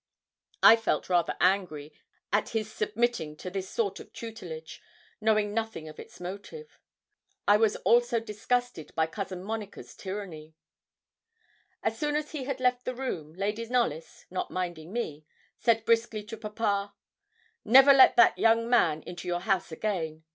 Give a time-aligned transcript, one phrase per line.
[0.63, 1.93] I felt rather angry
[2.33, 4.81] at his submitting to this sort of tutelage,
[5.21, 6.79] knowing nothing of its motive;
[7.47, 10.55] I was also disgusted by Cousin Monica's tyranny.
[11.83, 15.23] So soon as he had left the room, Lady Knollys, not minding me,
[15.59, 16.95] said briskly to papa,
[17.63, 20.23] 'Never let that young man into your house again.